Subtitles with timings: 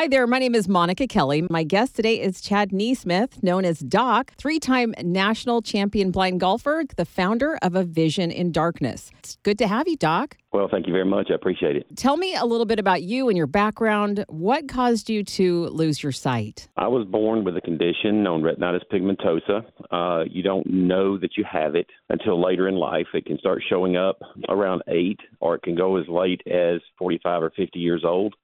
[0.00, 0.26] Hi there.
[0.26, 1.46] My name is Monica Kelly.
[1.50, 6.84] My guest today is Chad Neesmith, known as Doc, three time national champion blind golfer,
[6.96, 9.10] the founder of A Vision in Darkness.
[9.18, 10.38] It's good to have you, Doc.
[10.54, 11.26] Well, thank you very much.
[11.30, 11.86] I appreciate it.
[11.96, 14.24] Tell me a little bit about you and your background.
[14.28, 16.70] What caused you to lose your sight?
[16.78, 19.66] I was born with a condition known retinitis pigmentosa.
[19.90, 23.08] Uh, you don't know that you have it until later in life.
[23.12, 27.42] It can start showing up around eight, or it can go as late as 45
[27.42, 28.34] or 50 years old.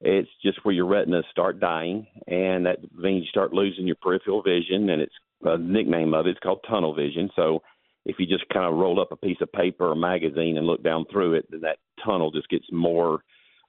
[0.00, 4.42] It's just where your retinas start dying, and that means you start losing your peripheral
[4.42, 6.30] vision, and it's a nickname of it.
[6.30, 7.30] It's called tunnel vision.
[7.36, 7.62] So
[8.06, 10.82] if you just kind of roll up a piece of paper or magazine and look
[10.82, 13.22] down through it, then that tunnel just gets more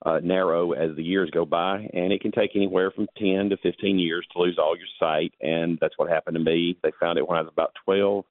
[0.05, 3.57] uh, narrow as the years go by, and it can take anywhere from 10 to
[3.57, 6.77] 15 years to lose all your sight, and that's what happened to me.
[6.81, 8.23] They found it when I was about 12,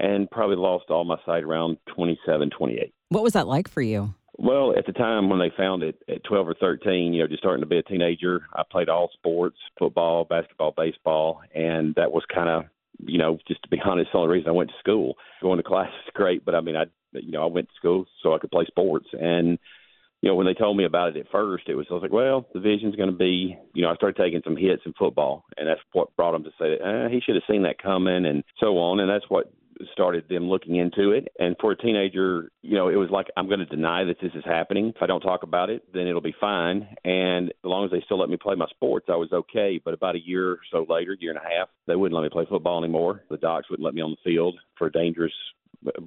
[0.00, 2.94] and probably lost all my sight around 27, 28.
[3.08, 4.14] What was that like for you?
[4.40, 7.40] Well, at the time when they found it at 12 or 13, you know, just
[7.40, 12.22] starting to be a teenager, I played all sports, football, basketball, baseball, and that was
[12.32, 12.64] kind of,
[13.00, 15.16] you know, just to be honest, the only reason I went to school.
[15.42, 18.04] Going to class is great, but I mean, I, you know, I went to school
[18.22, 19.08] so I could play sports.
[19.12, 19.58] And,
[20.22, 22.12] you know, when they told me about it at first, it was, I was like,
[22.12, 25.46] well, the vision's going to be, you know, I started taking some hits in football,
[25.56, 28.44] and that's what brought them to say, eh, he should have seen that coming and
[28.60, 29.00] so on.
[29.00, 29.50] And that's what
[29.92, 31.28] started them looking into it.
[31.38, 34.32] And for a teenager, you know, it was like, I'm going to deny that this
[34.34, 34.92] is happening.
[34.94, 36.88] If I don't talk about it, then it'll be fine.
[37.04, 39.80] And as long as they still let me play my sports, I was okay.
[39.82, 42.30] But about a year or so later, year and a half, they wouldn't let me
[42.30, 43.24] play football anymore.
[43.30, 45.32] The docs wouldn't let me on the field for dangerous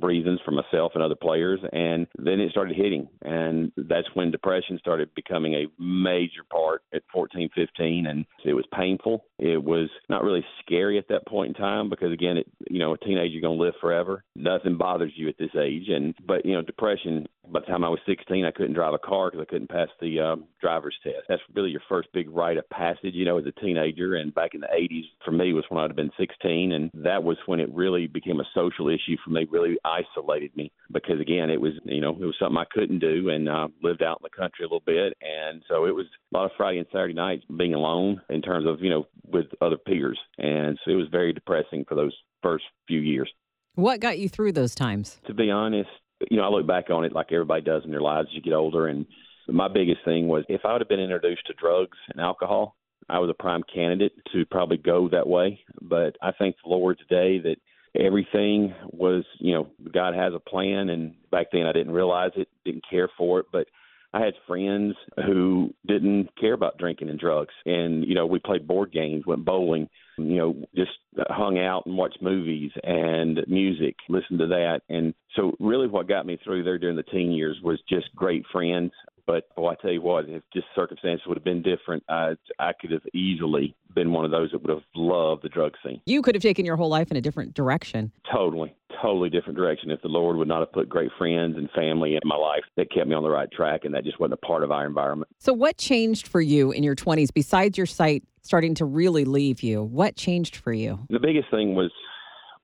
[0.02, 4.78] reasons for myself and other players and then it started hitting and that's when depression
[4.80, 10.24] started becoming a major part at 14 15 and it was painful it was not
[10.24, 13.58] really scary at that point in time because again it you know a teenager going
[13.58, 17.60] to live forever nothing bothers you at this age and but you know depression by
[17.60, 20.20] the time I was 16, I couldn't drive a car because I couldn't pass the
[20.20, 21.26] um, driver's test.
[21.28, 24.16] That's really your first big rite of passage, you know, as a teenager.
[24.16, 27.24] And back in the 80s, for me, was when I'd have been 16, and that
[27.24, 29.46] was when it really became a social issue for me.
[29.52, 33.30] Really isolated me because, again, it was you know it was something I couldn't do,
[33.30, 36.38] and uh, lived out in the country a little bit, and so it was a
[36.38, 39.78] lot of Friday and Saturday nights being alone in terms of you know with other
[39.78, 43.30] peers, and so it was very depressing for those first few years.
[43.76, 45.20] What got you through those times?
[45.28, 45.90] To be honest,
[46.30, 48.42] you know, I look back on it like everybody does in their lives as you
[48.42, 48.88] get older.
[48.88, 49.06] And
[49.48, 52.76] my biggest thing was if I would have been introduced to drugs and alcohol,
[53.10, 55.60] I was a prime candidate to probably go that way.
[55.82, 57.58] But I thank the Lord today that
[58.00, 60.90] everything was, you know, God has a plan.
[60.90, 63.48] And back then I didn't realize it, didn't care for it.
[63.52, 63.68] But
[64.14, 67.54] I had friends who didn't care about drinking and drugs.
[67.66, 69.88] And, you know, we played board games, went bowling,
[70.18, 70.92] you know, just
[71.30, 74.82] hung out and watched movies and music, listened to that.
[74.90, 78.44] And so, really, what got me through there during the teen years was just great
[78.52, 78.92] friends.
[79.32, 82.74] But well, I tell you what, if just circumstances would have been different, I, I
[82.74, 86.02] could have easily been one of those that would have loved the drug scene.
[86.06, 88.12] You could have taken your whole life in a different direction.
[88.30, 92.16] Totally, totally different direction if the Lord would not have put great friends and family
[92.16, 94.46] in my life that kept me on the right track, and that just wasn't a
[94.46, 95.32] part of our environment.
[95.40, 99.64] So, what changed for you in your 20s besides your sight starting to really leave
[99.64, 99.82] you?
[99.82, 101.00] What changed for you?
[101.10, 101.92] The biggest thing was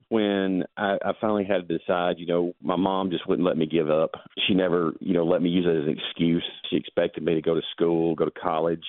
[0.09, 3.65] when I, I finally had to decide, you know, my mom just wouldn't let me
[3.65, 4.11] give up.
[4.47, 6.43] She never, you know, let me use it as an excuse.
[6.69, 8.83] She expected me to go to school, go to college,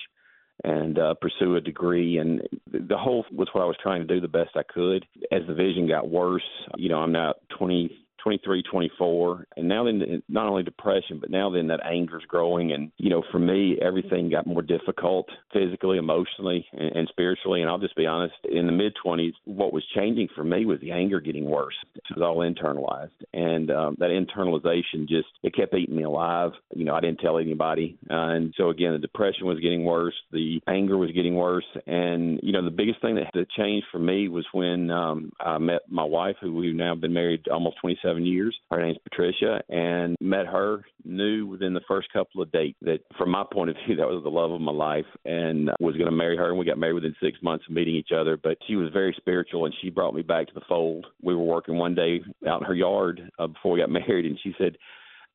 [0.63, 2.17] and uh, pursue a degree.
[2.17, 2.41] And
[2.71, 5.05] the whole was what I was trying to do the best I could.
[5.31, 6.43] As the vision got worse,
[6.77, 7.91] you know, I'm now 20,
[8.23, 12.91] 23, 24, and now then not only depression, but now then that anger's growing, and
[12.97, 17.61] you know, for me, everything got more difficult physically, emotionally, and, and spiritually.
[17.61, 20.79] And I'll just be honest, in the mid 20s, what was changing for me was
[20.81, 21.75] the anger getting worse.
[21.95, 26.51] It was all internalized, and um, that internalization just it kept eating me alive.
[26.75, 30.15] You know, I didn't tell anybody, uh, and so again, the depression was getting worse,
[30.31, 33.83] the anger was getting worse, and you know, the biggest thing that had to change
[33.91, 37.77] for me was when um, I met my wife, who we've now been married almost
[37.81, 38.57] 27 seven years.
[38.71, 40.85] Her name's Patricia, and met her.
[41.05, 44.23] Knew within the first couple of dates that, from my point of view, that was
[44.23, 46.49] the love of my life, and was going to marry her.
[46.49, 48.37] And we got married within six months of meeting each other.
[48.37, 51.05] But she was very spiritual, and she brought me back to the fold.
[51.21, 54.39] We were working one day out in her yard uh, before we got married, and
[54.43, 54.77] she said,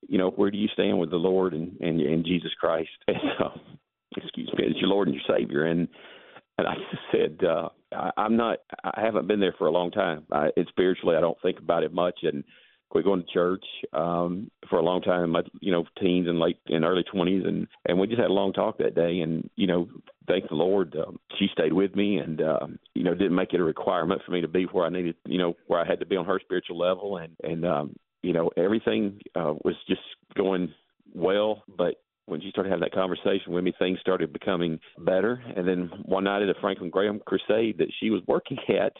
[0.09, 3.19] "You know, where do you stand with the Lord and and, and Jesus Christ?" And
[3.39, 3.61] so,
[4.17, 5.89] excuse me, as your Lord and your Savior, and
[6.57, 6.75] and I
[7.11, 7.69] said, uh,
[8.17, 8.59] I'm not.
[8.85, 10.25] I haven't been there for a long time.
[10.31, 12.45] I, it spiritually, I don't think about it much, and
[12.95, 16.39] quit going to church um, for a long time in my you know teens and
[16.39, 19.51] late and early twenties, and and we just had a long talk that day, and
[19.57, 19.89] you know
[20.29, 23.61] thank the Lord um, she stayed with me, and uh, you know didn't make it
[23.61, 26.07] a requirement for me to be where I needed you know where I had to
[26.07, 30.03] be on her spiritual level, and and um, you know everything uh, was just
[30.37, 30.73] going
[31.13, 31.97] well, but
[32.27, 35.43] when she started having that conversation with me, things started becoming better.
[35.57, 38.97] And then one night at a Franklin Graham crusade that she was working at,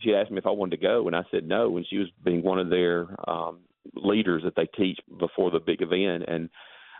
[0.00, 1.76] she asked me if I wanted to go, and I said no.
[1.76, 3.60] And she was being one of their um,
[3.94, 6.48] leaders that they teach before the big event, and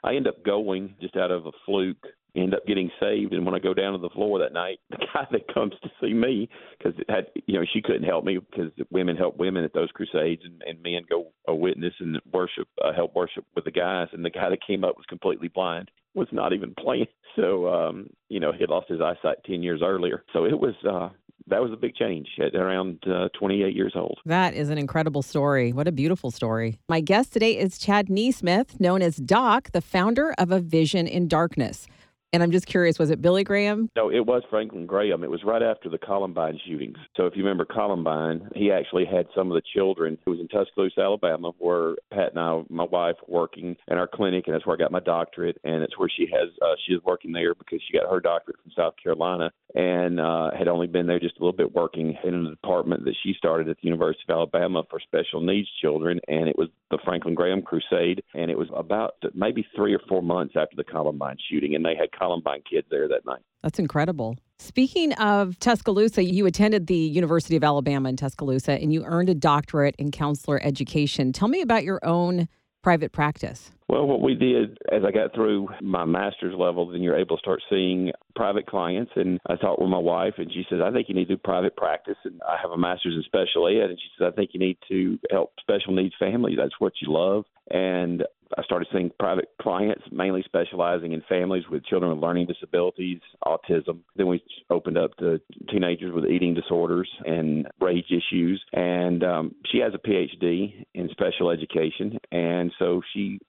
[0.04, 2.06] I end up going just out of a fluke
[2.36, 3.32] end up getting saved.
[3.32, 5.90] And when I go down to the floor that night, the guy that comes to
[6.00, 9.64] see me, because it had you know she couldn't help me because women help women
[9.64, 13.64] at those crusades, and, and men go a witness and worship, uh, help worship with
[13.64, 14.08] the guys.
[14.12, 17.06] And the guy that came up was completely blind, was not even playing.
[17.36, 20.24] So um, you know he had lost his eyesight ten years earlier.
[20.32, 21.10] So it was uh,
[21.46, 24.18] that was a big change at around uh, 28 years old.
[24.24, 25.72] That is an incredible story.
[25.72, 26.80] What a beautiful story.
[26.88, 31.28] My guest today is Chad Neesmith, known as Doc, the founder of A Vision in
[31.28, 31.86] Darkness.
[32.32, 33.88] And I'm just curious, was it Billy Graham?
[33.96, 35.24] No, it was Franklin Graham.
[35.24, 36.98] It was right after the Columbine shootings.
[37.16, 40.48] So if you remember Columbine, he actually had some of the children who was in
[40.48, 44.76] Tuscaloosa, Alabama, where Pat and I, my wife, working in our clinic, and that's where
[44.76, 45.58] I got my doctorate.
[45.64, 48.58] And it's where she has uh, she is working there because she got her doctorate
[48.62, 52.34] from South Carolina and uh, had only been there just a little bit working in
[52.34, 56.18] a department that she started at the University of Alabama for special needs children.
[56.26, 60.20] And it was the Franklin Graham Crusade, and it was about maybe three or four
[60.20, 63.42] months after the Columbine shooting, and they had Columbine kids there that night.
[63.62, 64.36] That's incredible.
[64.58, 69.34] Speaking of Tuscaloosa, you attended the University of Alabama in Tuscaloosa and you earned a
[69.34, 71.32] doctorate in counselor education.
[71.32, 72.48] Tell me about your own
[72.82, 73.70] private practice.
[73.88, 77.40] Well, what we did as I got through my master's level, then you're able to
[77.40, 79.12] start seeing private clients.
[79.16, 81.42] And I talked with my wife, and she says, I think you need to do
[81.42, 82.16] private practice.
[82.24, 83.88] And I have a master's in special ed.
[83.88, 86.58] And she says, I think you need to help special needs families.
[86.58, 87.44] That's what you love.
[87.70, 88.24] And
[88.68, 94.00] started seeing private clients, mainly specializing in families with children with learning disabilities, autism.
[94.14, 98.62] Then we opened up to teenagers with eating disorders and rage issues.
[98.74, 102.18] And um, she has a PhD in special education.
[102.30, 103.40] And so she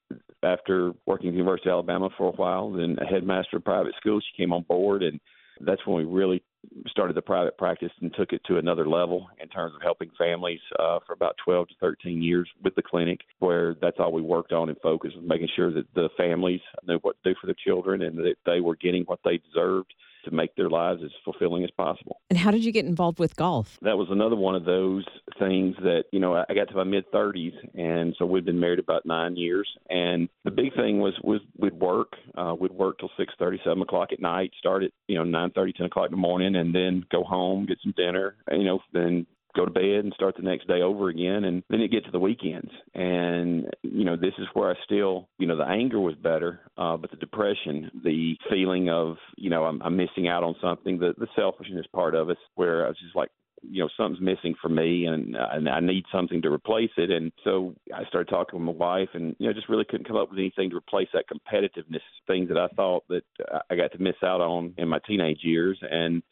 [0.42, 3.94] after working at the University of Alabama for a while, then a headmaster of private
[4.00, 5.20] school, she came on board, and
[5.62, 6.42] that's when we really
[6.88, 10.60] started the private practice and took it to another level in terms of helping families
[10.78, 14.52] uh, for about 12 to 13 years with the clinic, where that's all we worked
[14.52, 17.56] on and focused was making sure that the families knew what to do for their
[17.66, 19.94] children and that they were getting what they deserved
[20.30, 22.22] to make their lives as fulfilling as possible.
[22.30, 23.78] And how did you get involved with golf?
[23.82, 25.06] That was another one of those
[25.38, 28.80] things that, you know, I got to my mid 30s and so we'd been married
[28.80, 33.12] about 9 years and the big thing was was we'd work uh we'd work till
[33.18, 36.12] six thirty, seven o'clock at night, start at, you know, nine thirty, ten o'clock in
[36.12, 39.26] the morning and then go home, get some dinner, you know, then
[39.56, 42.12] go to bed and start the next day over again and then you get to
[42.12, 42.72] the weekends.
[42.94, 46.96] And you know this is where i still you know the anger was better uh
[46.98, 51.14] but the depression the feeling of you know i'm, I'm missing out on something the
[51.18, 53.30] the selfishness part of us where i was just like
[53.62, 57.12] you know something's missing for me and and I need something to replace it.
[57.12, 60.16] And so I started talking with my wife and you know just really couldn't come
[60.16, 63.24] up with anything to replace that competitiveness things that I thought that
[63.70, 65.78] I got to miss out on in my teenage years.
[65.82, 66.24] And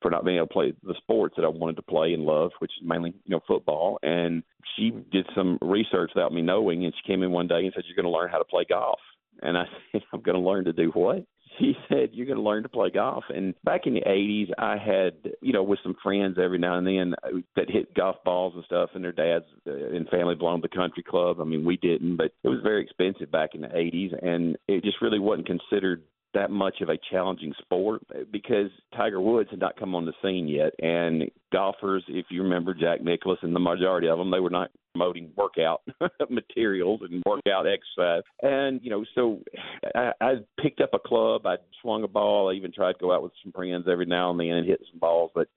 [0.00, 2.52] for not being able to play the sports that I wanted to play and love,
[2.60, 3.98] which is mainly you know football.
[4.02, 4.42] And
[4.76, 7.84] she did some research without me knowing, and she came in one day and said,
[7.86, 9.00] "You're going to learn how to play golf."
[9.42, 11.24] And I said, "I'm going to learn to do what?"
[11.58, 14.76] She said, "You're going to learn to play golf." And back in the '80s, I
[14.76, 18.52] had you know with some friends every now and then uh, that hit golf balls
[18.54, 21.40] and stuff, and their dads uh, and family belonged to the country club.
[21.40, 24.84] I mean, we didn't, but it was very expensive back in the '80s, and it
[24.84, 26.02] just really wasn't considered
[26.34, 30.46] that much of a challenging sport because Tiger Woods had not come on the scene
[30.46, 30.72] yet.
[30.80, 34.70] And golfers, if you remember Jack Nicklaus and the majority of them, they were not
[34.94, 35.82] promoting workout
[36.30, 38.22] materials and workout exercise.
[38.42, 39.40] And, you know, so
[39.94, 43.12] I, I picked up a club, I swung a ball, I even tried to go
[43.12, 45.48] out with some friends every now and then and hit some balls, but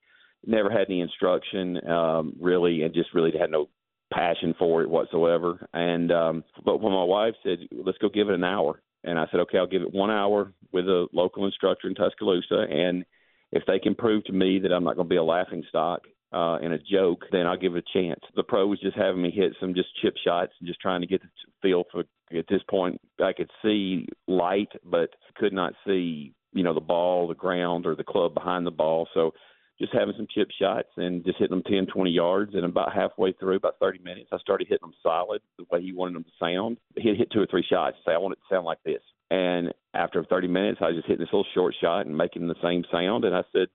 [0.46, 3.67] never had any instruction, um, really, and just really had no
[4.13, 5.67] passion for it whatsoever.
[5.74, 9.25] And um but when my wife said, Let's go give it an hour and I
[9.31, 12.65] said, okay, I'll give it one hour with a local instructor in Tuscaloosa.
[12.70, 13.05] And
[13.51, 16.01] if they can prove to me that I'm not going to be a laughing stock
[16.31, 18.22] uh, and a joke, then I'll give it a chance.
[18.36, 21.08] The pro was just having me hit some just chip shots and just trying to
[21.08, 21.29] get the
[21.62, 22.03] feel for.
[22.38, 27.27] At this point, I could see light, but could not see, you know, the ball,
[27.27, 29.10] the ground, or the club behind the ball.
[29.13, 29.34] So
[29.81, 32.53] just having some chip shots and just hitting them 10, 20 yards.
[32.53, 35.91] And about halfway through, about 30 minutes, I started hitting them solid the way he
[35.91, 36.77] wanted them to sound.
[36.95, 39.01] He'd hit two or three shots say, I want it to sound like this.
[39.31, 42.55] And after 30 minutes, I was just hitting this little short shot and making the
[42.61, 43.25] same sound.
[43.25, 43.67] And I said,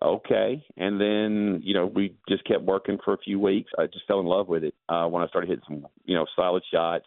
[0.00, 0.64] okay.
[0.76, 3.72] And then, you know, we just kept working for a few weeks.
[3.78, 6.26] I just fell in love with it uh, when I started hitting some, you know,
[6.36, 7.06] solid shots.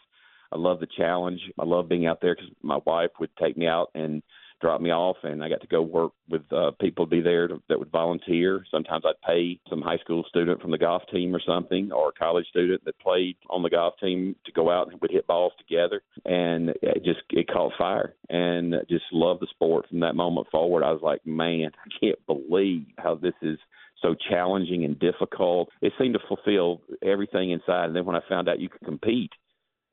[0.51, 1.39] I love the challenge.
[1.59, 4.21] I love being out there because my wife would take me out and
[4.61, 7.47] drop me off, and I got to go work with uh, people to be there
[7.47, 8.65] to, that would volunteer.
[8.71, 12.19] Sometimes I'd pay some high school student from the golf team or something, or a
[12.19, 15.53] college student that played on the golf team to go out and would hit balls
[15.57, 20.47] together, and it just it caught fire, and just loved the sport from that moment
[20.51, 20.83] forward.
[20.83, 23.57] I was like, man, I can't believe how this is
[24.01, 25.69] so challenging and difficult.
[25.81, 27.85] It seemed to fulfill everything inside.
[27.85, 29.31] And then when I found out you could compete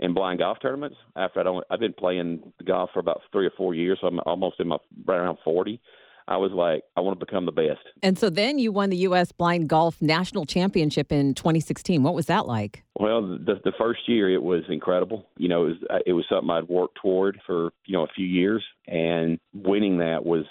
[0.02, 3.52] in blind golf tournaments, after I'd only, I've been playing golf for about three or
[3.56, 5.80] four years, so I'm almost in my right around forty.
[6.29, 7.81] I was like, I want to become the best.
[8.02, 9.33] And so then you won the U.S.
[9.33, 12.02] Blind Golf National Championship in 2016.
[12.02, 12.85] What was that like?
[12.99, 15.26] Well, the, the first year it was incredible.
[15.37, 18.12] You know, it was, uh, it was something I'd worked toward for you know a
[18.14, 20.45] few years, and winning that was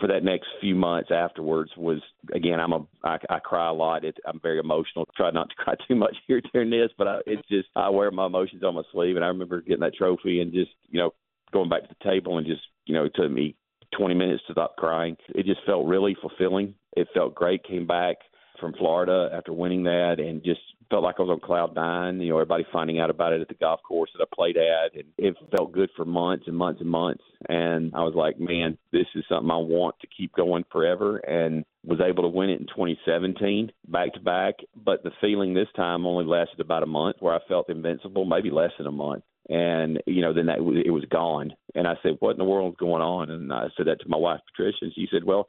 [0.00, 2.00] for that next few months afterwards was
[2.32, 2.60] again.
[2.60, 4.04] I'm a I, I cry a lot.
[4.04, 5.08] It, I'm very emotional.
[5.16, 8.10] Try not to cry too much here during this, but I, it's just I wear
[8.10, 11.12] my emotions on my sleeve, and I remember getting that trophy and just you know
[11.52, 13.56] going back to the table and just you know it took me
[13.96, 15.16] 20 minutes to stop crying.
[15.28, 16.74] It just felt really fulfilling.
[16.96, 17.64] It felt great.
[17.64, 18.16] Came back
[18.60, 22.20] from Florida after winning that and just felt like I was on cloud nine.
[22.20, 24.94] You know, everybody finding out about it at the golf course that I played at,
[24.94, 27.24] and it felt good for months and months and months.
[27.48, 31.18] And I was like, man, this is something I want to keep going forever.
[31.18, 34.54] And was able to win it in 2017 back to back.
[34.74, 38.50] But the feeling this time only lasted about a month, where I felt invincible, maybe
[38.50, 41.52] less than a month and you know then that it was gone.
[41.74, 43.30] And i said what in the world is going on?
[43.30, 45.48] And i said that to my wife patricia and she said well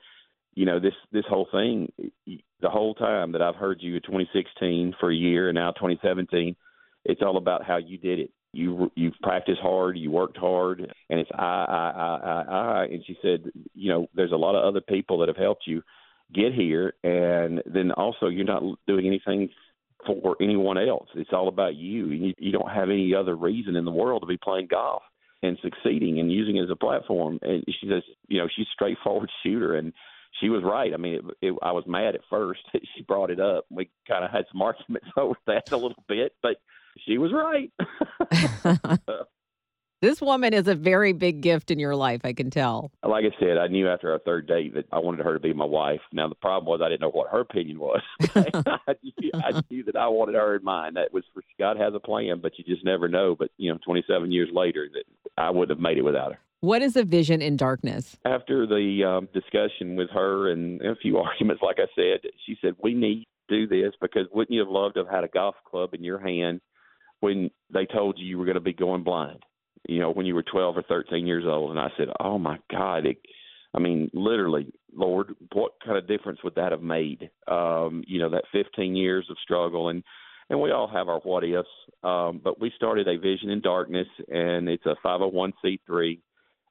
[0.53, 1.91] you know this this whole thing
[2.25, 6.55] the whole time that i've heard you in 2016 for a year and now 2017
[7.05, 8.31] it's all about how you did it.
[8.53, 12.83] You you've practiced hard you worked hard and it's i i i i i.
[12.85, 15.83] And she said you know there's a lot of other people that have helped you
[16.33, 19.49] get here and then also you're not doing anything
[20.07, 21.07] for anyone else.
[21.15, 22.07] It's all about you.
[22.07, 25.03] You, you don't have any other reason in the world to be playing golf
[25.43, 27.39] and succeeding and using it as a platform.
[27.41, 29.93] And she says, you know, she's a straightforward shooter, and
[30.41, 30.93] she was right.
[30.93, 32.61] I mean, it, it, I was mad at first.
[32.73, 33.65] that she brought it up.
[33.69, 36.57] We kind of had some arguments over that a little bit, but
[37.05, 37.71] she was right.
[39.99, 42.91] This woman is a very big gift in your life, I can tell.
[43.03, 45.53] Like I said, I knew after our third date that I wanted her to be
[45.53, 46.01] my wife.
[46.13, 48.01] Now the problem was I didn't know what her opinion was.
[48.35, 50.93] I, knew, I knew that I wanted her in mine.
[50.93, 53.35] That was for God has a plan, but you just never know.
[53.37, 56.39] But you know, 27 years later, that I wouldn't have made it without her.
[56.59, 58.17] What is a vision in darkness?
[58.23, 62.75] After the um, discussion with her and a few arguments, like I said, she said
[62.83, 65.55] we need to do this because wouldn't you have loved to have had a golf
[65.67, 66.61] club in your hand
[67.19, 69.39] when they told you you were going to be going blind?
[69.87, 71.71] You know, when you were 12 or 13 years old.
[71.71, 73.17] And I said, oh my God, it,
[73.73, 77.29] I mean, literally, Lord, what kind of difference would that have made?
[77.47, 80.03] Um, you know, that 15 years of struggle and,
[80.49, 81.67] and we all have our what ifs.
[82.03, 86.19] Um, but we started a vision in darkness and it's a 501c3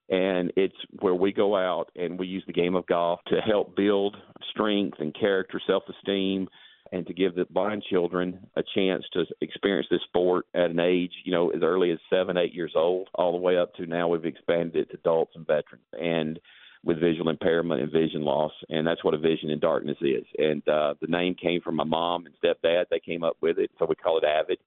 [0.08, 3.76] and it's where we go out and we use the game of golf to help
[3.76, 4.16] build
[4.50, 6.48] strength and character, self-esteem,
[6.92, 11.12] and to give the blind children a chance to experience this sport at an age,
[11.24, 14.08] you know, as early as seven, eight years old, all the way up to now
[14.08, 16.38] we've expanded it to adults and veterans and
[16.84, 18.52] with visual impairment and vision loss.
[18.68, 20.24] And that's what a vision in darkness is.
[20.38, 22.84] And uh, the name came from my mom and stepdad.
[22.90, 23.70] They came up with it.
[23.78, 24.58] So we call it Avid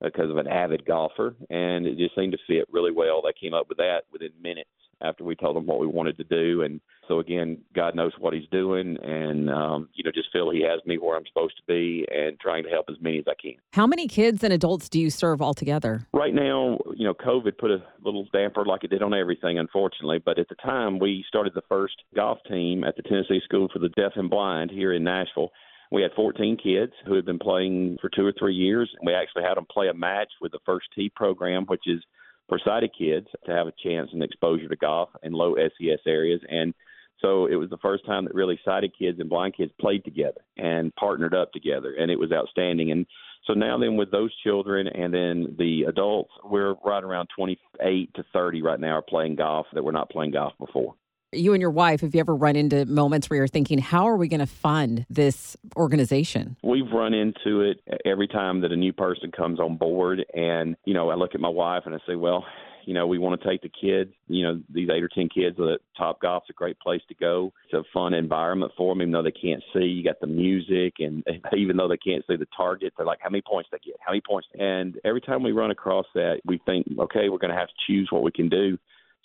[0.00, 1.34] because of an avid golfer.
[1.50, 3.22] And it just seemed to fit really well.
[3.22, 4.68] They came up with that within minutes
[5.00, 6.62] after we told them what we wanted to do.
[6.62, 10.62] And so again, God knows what He's doing, and um, you know, just feel He
[10.62, 13.34] has me where I'm supposed to be, and trying to help as many as I
[13.40, 13.54] can.
[13.72, 16.06] How many kids and adults do you serve altogether?
[16.12, 20.20] Right now, you know, COVID put a little damper like it did on everything, unfortunately.
[20.24, 23.78] But at the time, we started the first golf team at the Tennessee School for
[23.78, 25.50] the Deaf and Blind here in Nashville.
[25.92, 29.14] We had 14 kids who had been playing for two or three years, and we
[29.14, 32.02] actually had them play a match with the First Tee program, which is
[32.48, 36.40] for sighted kids to have a chance and exposure to golf in low SES areas.
[36.48, 36.74] And
[37.20, 40.40] so it was the first time that really sighted kids and blind kids played together
[40.56, 42.90] and partnered up together, and it was outstanding.
[42.90, 43.06] And
[43.46, 48.24] so now then with those children and then the adults, we're right around 28 to
[48.32, 50.94] 30 right now are playing golf that were not playing golf before
[51.36, 54.16] you and your wife, have you ever run into moments where you're thinking, how are
[54.16, 56.56] we going to fund this organization?
[56.62, 60.24] We've run into it every time that a new person comes on board.
[60.34, 62.44] And, you know, I look at my wife and I say, well,
[62.86, 65.56] you know, we want to take the kids, you know, these eight or 10 kids
[65.56, 67.52] that Top Golf's a great place to go.
[67.64, 69.84] It's a fun environment for them, even though they can't see.
[69.84, 71.24] You got the music, and
[71.56, 73.96] even though they can't see the target, they're like, how many points they get?
[74.00, 74.48] How many points?
[74.58, 77.74] And every time we run across that, we think, okay, we're going to have to
[77.86, 78.78] choose what we can do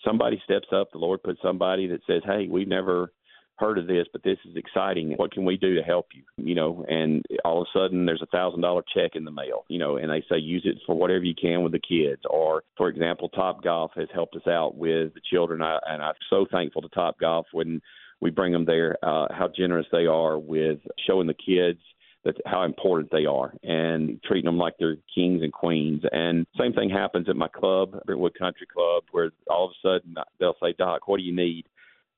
[0.05, 3.11] somebody steps up, the Lord puts somebody that says, "Hey, we've never
[3.59, 5.13] heard of this, but this is exciting.
[5.17, 6.23] What can we do to help you?
[6.37, 9.65] You know, and all of a sudden there's a thousand dollar check in the mail,
[9.67, 12.21] you know, and they say use it for whatever you can with the kids.
[12.29, 16.15] Or, for example, Top Golf has helped us out with the children, I, and I'm
[16.29, 17.81] so thankful to Top Golf when
[18.21, 21.79] we bring them there, uh, how generous they are with showing the kids
[22.25, 26.03] that how important they are and treating them like they're kings and queens.
[26.11, 30.15] And same thing happens at my club, Brentwood Country Club, where all of a sudden
[30.39, 31.65] they'll say, Doc, what do you need?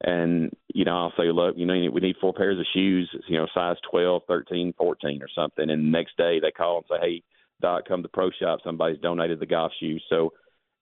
[0.04, 3.38] And, you know, I'll say, look, you know, we need four pairs of shoes, you
[3.38, 5.70] know, size 12, 13, 14 or something.
[5.70, 7.24] And the next day they call and say, hey,
[7.62, 8.60] Doc, come to Pro Shop.
[8.64, 10.04] Somebody's donated the golf shoes.
[10.10, 10.34] So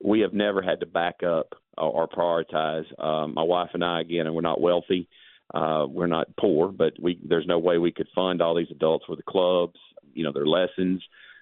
[0.02, 2.86] we have never had to back up or, or prioritize.
[3.04, 5.10] Um, my wife and I, again, and we're not wealthy.
[5.53, 9.06] Uh, we're not poor, but we there's no way we could fund all these adults
[9.08, 9.79] with the clubs,
[10.13, 11.01] you know, their lessons,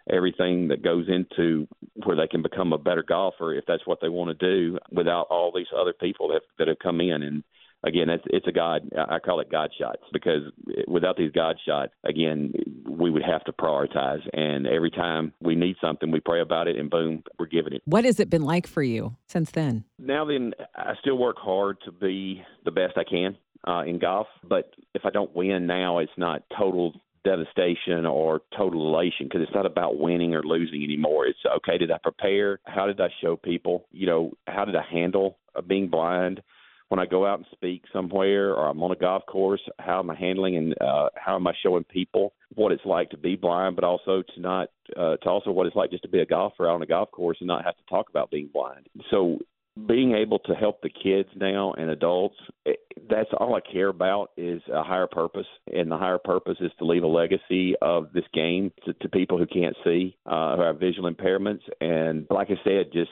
[0.10, 1.68] everything that goes into
[2.06, 5.28] where they can become a better golfer if that's what they want to do without
[5.30, 7.44] all these other people that that have come in and
[7.84, 8.90] again, it's it's a God.
[9.10, 10.44] I call it God shots because
[10.88, 12.54] without these God shots, again,
[12.90, 14.22] we would have to prioritize.
[14.34, 17.82] And every time we need something, we pray about it, and boom, we're giving it.
[17.86, 19.86] What has it been like for you since then?
[20.00, 24.28] Now then, I still work hard to be the best I can uh, in golf.
[24.48, 29.54] But if I don't win now, it's not total devastation or total elation because it's
[29.54, 31.26] not about winning or losing anymore.
[31.26, 32.60] It's okay, did I prepare?
[32.66, 33.86] How did I show people?
[33.92, 36.42] You know, how did I handle uh, being blind?
[36.90, 40.10] When I go out and speak somewhere or I'm on a golf course, how am
[40.10, 43.76] I handling and uh, how am I showing people what it's like to be blind,
[43.76, 46.70] but also to not uh, to also what it's like just to be a golfer
[46.70, 48.88] out on a golf course and not have to talk about being blind.
[49.12, 49.38] So
[49.86, 52.74] being able to help the kids now and adults eh,
[53.10, 56.86] that's all i care about is a higher purpose and the higher purpose is to
[56.86, 60.80] leave a legacy of this game to, to people who can't see uh, who have
[60.80, 61.62] visual impairments.
[61.82, 63.12] And like i said just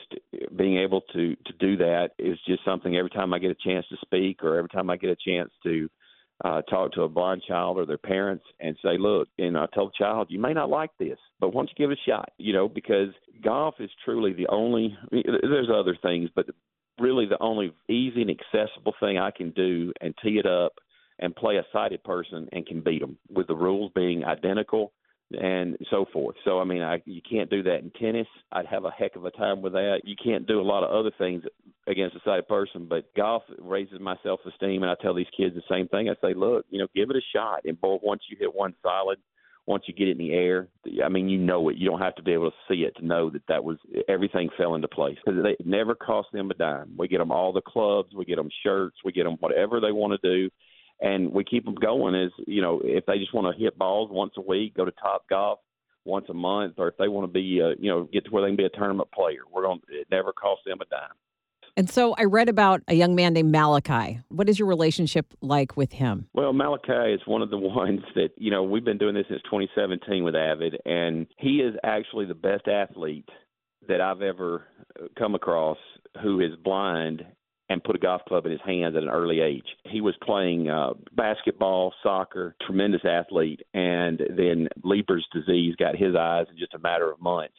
[0.56, 3.86] being able to to do that is just something every time i get a chance
[3.88, 5.88] to speak or every time i get a chance to
[6.44, 9.86] uh, talk to a blind child or their parents and say, look, and I tell
[9.86, 12.32] the child, you may not like this, but why don't you give it a shot?
[12.38, 13.08] You know, because
[13.42, 14.96] golf is truly the only.
[15.10, 16.46] There's other things, but
[16.98, 20.74] really the only easy and accessible thing I can do and tee it up
[21.18, 24.92] and play a sighted person and can beat them with the rules being identical
[25.32, 26.36] and so forth.
[26.44, 28.28] So I mean, I you can't do that in tennis.
[28.52, 30.02] I'd have a heck of a time with that.
[30.04, 31.42] You can't do a lot of other things
[31.86, 35.54] against a sighted person, but golf raises my self esteem, and I tell these kids
[35.54, 36.08] the same thing.
[36.08, 38.74] I say, look, you know, give it a shot, and boy, once you hit one
[38.82, 39.18] solid,
[39.66, 40.68] once you get it in the air,
[41.04, 41.76] I mean, you know it.
[41.76, 44.48] You don't have to be able to see it to know that that was everything
[44.56, 46.94] fell into place because it never cost them a dime.
[46.96, 49.90] We get them all the clubs, we get them shirts, we get them whatever they
[49.90, 50.50] want to do
[51.00, 52.14] and we keep them going.
[52.14, 54.92] Is you know if they just want to hit balls once a week, go to
[54.92, 55.60] Top Golf
[56.04, 58.42] once a month, or if they want to be uh, you know get to where
[58.42, 59.80] they can be a tournament player, we're going.
[59.88, 61.14] to It never costs them a dime.
[61.78, 64.20] And so I read about a young man named Malachi.
[64.28, 66.26] What is your relationship like with him?
[66.32, 69.42] Well, Malachi is one of the ones that, you know, we've been doing this since
[69.42, 73.28] 2017 with Avid, and he is actually the best athlete
[73.88, 74.64] that I've ever
[75.18, 75.78] come across
[76.22, 77.24] who is blind
[77.68, 79.66] and put a golf club in his hands at an early age.
[79.84, 86.46] He was playing uh, basketball, soccer, tremendous athlete, and then Leber's disease got his eyes
[86.50, 87.54] in just a matter of months.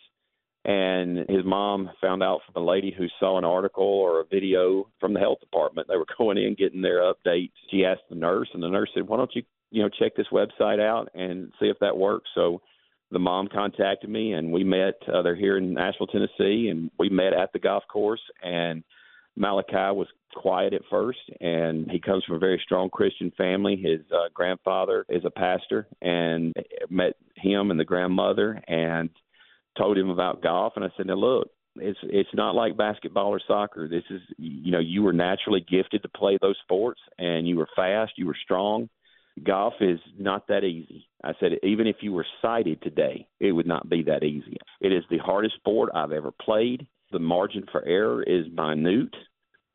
[0.63, 4.89] And his mom found out from a lady who saw an article or a video
[4.99, 5.87] from the health department.
[5.87, 7.51] They were going in getting their updates.
[7.71, 10.27] She asked the nurse, and the nurse said, "Why don't you, you know, check this
[10.31, 12.61] website out and see if that works?" So
[13.11, 14.95] the mom contacted me, and we met.
[15.07, 18.83] Uh, they're here in Nashville, Tennessee, and we met at the golf course and
[19.37, 23.75] Malachi was quiet at first, and he comes from a very strong Christian family.
[23.75, 26.53] His uh, grandfather is a pastor, and
[26.89, 29.09] met him and the grandmother, and
[29.77, 30.73] told him about golf.
[30.75, 33.87] And I said, "Now look, it's it's not like basketball or soccer.
[33.87, 37.69] This is you know you were naturally gifted to play those sports, and you were
[37.75, 38.89] fast, you were strong."
[39.43, 41.07] golf is not that easy.
[41.23, 44.57] I said, even if you were sighted today, it would not be that easy.
[44.81, 46.87] It is the hardest sport I've ever played.
[47.11, 49.13] The margin for error is minute,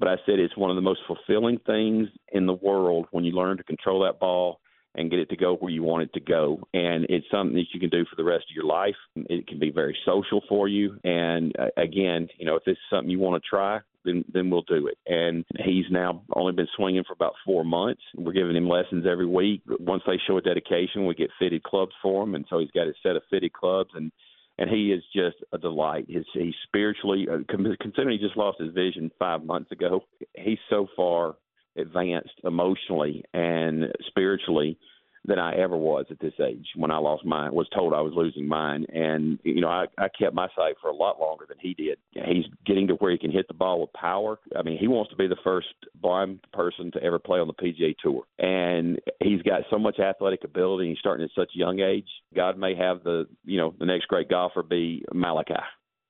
[0.02, 3.30] but I said it's one of the most fulfilling things in the world when you
[3.30, 4.58] learn to control that ball
[4.96, 6.58] and get it to go where you want it to go.
[6.74, 8.96] And it's something that you can do for the rest of your life.
[9.14, 10.98] It can be very social for you.
[11.04, 14.50] And uh, again, you know, if this is something you want to try, then then
[14.50, 14.98] we'll do it.
[15.06, 18.02] And he's now only been swinging for about four months.
[18.16, 19.62] We're giving him lessons every week.
[19.78, 22.88] Once they show a dedication, we get fitted clubs for him, and so he's got
[22.88, 24.10] a set of fitted clubs and
[24.58, 26.06] and he is just a delight.
[26.08, 30.04] He's, he's spiritually, uh, considering he just lost his vision five months ago,
[30.36, 31.36] he's so far
[31.76, 34.78] advanced emotionally and spiritually
[35.24, 37.52] than I ever was at this age when I lost mine.
[37.52, 40.88] Was told I was losing mine, and you know I, I kept my sight for
[40.88, 41.98] a lot longer than he did.
[42.12, 44.38] He's getting to where he can hit the ball with power.
[44.56, 45.68] I mean, he wants to be the first
[46.00, 50.44] blind person to ever play on the PGA Tour, and he's got so much athletic
[50.44, 50.88] ability.
[50.90, 52.08] He's starting at such a young age.
[52.35, 55.54] God may have the you know the next great golfer be Malachi.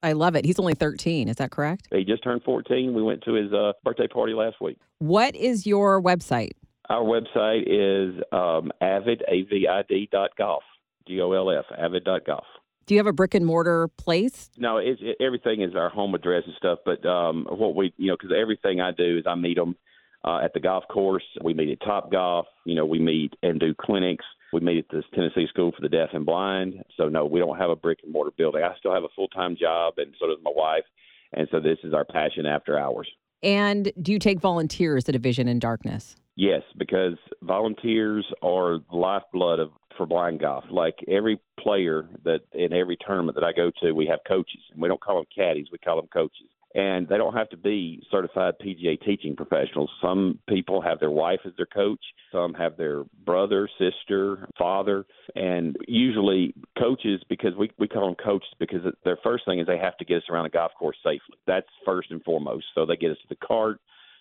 [0.03, 0.45] I love it.
[0.45, 1.29] He's only 13.
[1.29, 1.87] Is that correct?
[1.93, 2.93] He just turned 14.
[2.93, 4.79] We went to his uh, birthday party last week.
[4.99, 6.51] What is your website?
[6.89, 10.63] Our website is um, avid, A-V-I-D dot golf,
[11.07, 12.45] G-O-L-F, avid dot golf.
[12.87, 14.51] Do you have a brick and mortar place?
[14.59, 16.81] No, it's, it, everything is our home address and stuff.
[16.85, 19.77] But um, what we, you know, because everything I do is I meet them
[20.25, 21.25] uh, at the golf course.
[21.43, 22.47] We meet at Top Golf.
[22.65, 24.25] You know, we meet and do clinics.
[24.53, 26.83] We meet at the Tennessee School for the Deaf and Blind.
[26.97, 28.63] So no, we don't have a brick and mortar building.
[28.63, 30.85] I still have a full time job, and so does my wife.
[31.33, 33.09] And so this is our passion after hours.
[33.43, 36.17] And do you take volunteers at a Vision in Darkness?
[36.37, 40.65] Yes, because volunteers are the lifeblood of for blind golf.
[40.71, 44.81] Like every player that in every tournament that I go to, we have coaches, and
[44.81, 46.49] we don't call them caddies, we call them coaches.
[46.75, 49.91] And they don't have to be certified PGA teaching professionals.
[50.01, 52.01] Some people have their wife as their coach.
[52.31, 55.05] Some have their brother, sister, father,
[55.35, 59.79] and usually coaches because we we call them coaches because their first thing is they
[59.79, 61.37] have to get us around the golf course safely.
[61.47, 62.65] That's first and foremost.
[62.75, 63.79] So they get us to the cart,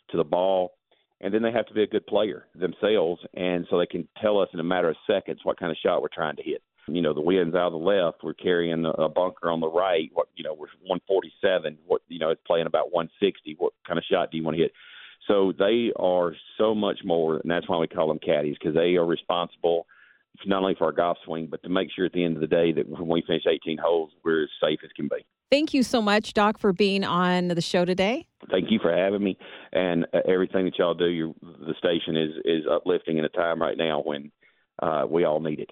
[0.09, 0.73] to the ball,
[1.21, 4.39] and then they have to be a good player themselves, and so they can tell
[4.39, 6.61] us in a matter of seconds what kind of shot we're trying to hit.
[6.88, 8.24] You know, the wind's out of the left.
[8.24, 10.10] We're carrying a bunker on the right.
[10.13, 11.78] What you know, we're 147.
[11.86, 13.56] What you know, it's playing about 160.
[13.58, 14.72] What kind of shot do you want to hit?
[15.28, 18.96] So they are so much more, and that's why we call them caddies because they
[18.96, 19.86] are responsible
[20.46, 22.48] not only for our golf swing, but to make sure at the end of the
[22.48, 25.26] day that when we finish 18 holes, we're as safe as can be.
[25.52, 28.26] Thank you so much, Doc, for being on the show today.
[28.50, 29.38] Thank you for having me,
[29.74, 31.36] and uh, everything that y'all do.
[31.41, 34.32] the station is is uplifting in a time right now when
[34.82, 35.70] uh, we all need it.